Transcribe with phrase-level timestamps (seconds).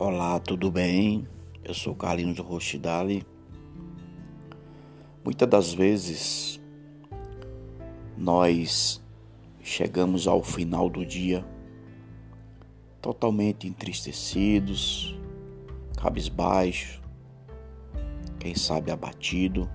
[0.00, 1.26] Olá, tudo bem?
[1.64, 3.26] Eu sou Carlinhos Rochidale.
[5.24, 6.60] Muitas das vezes
[8.16, 9.02] nós
[9.60, 11.44] chegamos ao final do dia
[13.02, 15.18] totalmente entristecidos,
[16.00, 17.02] cabisbaixo,
[18.38, 19.68] quem sabe abatido,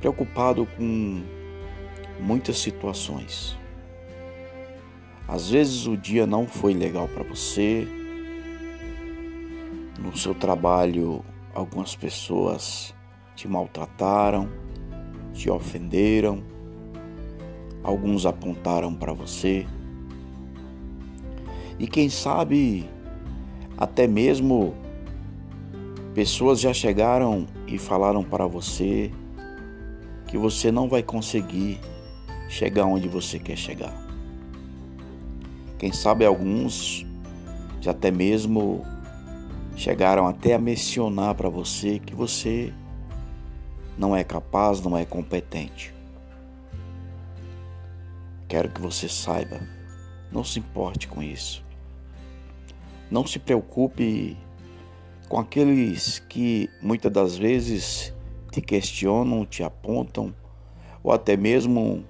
[0.00, 1.22] preocupado com
[2.18, 3.54] muitas situações.
[5.28, 7.86] Às vezes o dia não foi legal para você,
[9.98, 12.94] no seu trabalho, algumas pessoas
[13.34, 14.48] te maltrataram,
[15.32, 16.42] te ofenderam,
[17.82, 19.66] alguns apontaram para você.
[21.78, 22.88] E quem sabe
[23.76, 24.74] até mesmo
[26.14, 29.10] pessoas já chegaram e falaram para você
[30.28, 31.80] que você não vai conseguir
[32.48, 33.92] chegar onde você quer chegar.
[35.78, 37.04] Quem sabe alguns
[37.80, 38.82] já até mesmo
[39.76, 42.72] chegaram até a mencionar para você que você
[43.98, 45.94] não é capaz, não é competente.
[48.48, 49.60] Quero que você saiba,
[50.30, 51.64] não se importe com isso.
[53.10, 54.36] Não se preocupe
[55.28, 58.12] com aqueles que muitas das vezes
[58.50, 60.34] te questionam, te apontam
[61.02, 62.04] ou até mesmo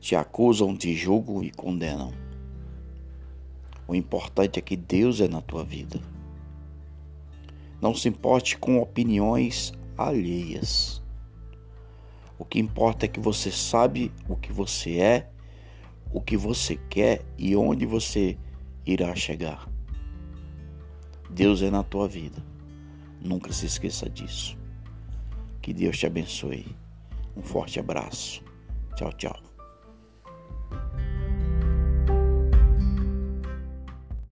[0.00, 2.12] te acusam, te julgam e condenam.
[3.86, 6.00] O importante é que Deus é na tua vida.
[7.82, 11.02] Não se importe com opiniões alheias.
[12.38, 15.30] O que importa é que você sabe o que você é,
[16.12, 18.38] o que você quer e onde você
[18.86, 19.68] irá chegar.
[21.28, 22.40] Deus é na tua vida.
[23.20, 24.56] Nunca se esqueça disso.
[25.60, 26.76] Que Deus te abençoe.
[27.36, 28.44] Um forte abraço.
[28.94, 29.51] Tchau, tchau.